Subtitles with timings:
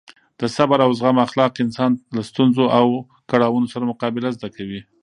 [0.39, 2.85] د صبر او زغم اخلاق انسان له ستونزو او
[3.31, 4.81] کړاوونو سره مقابله زده کوي.